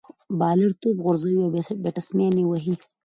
بالر 0.39 0.71
توپ 0.81 0.95
غورځوي، 1.03 1.37
او 1.43 1.49
بيټسمېن 1.83 2.33
ئې 2.39 2.43
وهي. 2.47 2.75